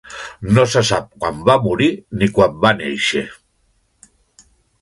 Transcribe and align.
No 0.57 0.63
se 0.75 0.81
sap 0.89 1.05
quan 1.25 1.43
va 1.49 1.57
morir 1.67 1.91
ni 2.21 2.31
quan 2.39 2.57
va 2.65 2.75
néixer. 2.81 3.25